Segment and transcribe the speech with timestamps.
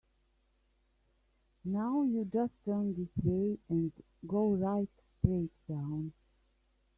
[1.63, 3.91] Now you just turn this way and
[4.27, 4.89] go right
[5.19, 6.11] straight down.